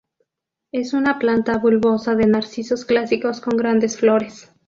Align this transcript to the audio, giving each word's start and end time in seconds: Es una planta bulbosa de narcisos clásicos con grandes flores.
Es 0.71 0.93
una 0.93 1.19
planta 1.19 1.59
bulbosa 1.59 2.15
de 2.15 2.25
narcisos 2.25 2.85
clásicos 2.85 3.39
con 3.39 3.55
grandes 3.55 3.97
flores. 3.99 4.51